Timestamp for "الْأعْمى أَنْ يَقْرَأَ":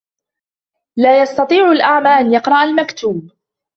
1.71-2.63